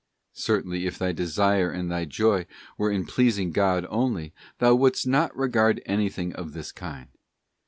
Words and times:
Certainly, 0.33 0.87
if 0.87 0.97
thy 0.97 1.11
desire 1.11 1.69
and 1.69 1.91
thy 1.91 2.05
joy 2.05 2.47
were 2.75 2.89
in 2.89 3.05
pleasing 3.05 3.51
God 3.51 3.85
only, 3.87 4.33
thou 4.57 4.73
wouldest 4.73 5.05
not 5.05 5.37
regard 5.37 5.79
anything 5.85 6.33
of 6.33 6.53
this 6.53 6.71
kind. 6.71 7.09